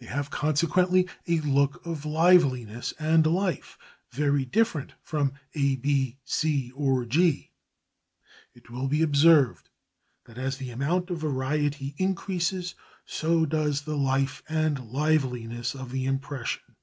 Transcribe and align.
They 0.00 0.06
have 0.06 0.30
consequently 0.32 1.08
a 1.28 1.38
look 1.42 1.86
of 1.86 2.04
liveliness 2.04 2.92
and 2.98 3.24
life 3.24 3.78
very 4.10 4.44
different 4.44 4.94
from 5.00 5.34
A, 5.54 5.76
B, 5.76 6.18
C, 6.24 6.72
or 6.72 7.04
G. 7.04 7.52
It 8.52 8.68
will 8.68 8.88
be 8.88 9.00
observed 9.00 9.68
that 10.24 10.38
as 10.38 10.56
the 10.56 10.70
amount 10.72 11.08
of 11.10 11.18
variety 11.18 11.94
increases 11.98 12.74
so 13.06 13.46
does 13.46 13.82
the 13.82 13.96
life 13.96 14.42
and 14.48 14.86
liveliness 14.90 15.76
of 15.76 15.92
the 15.92 16.04
impression. 16.04 16.74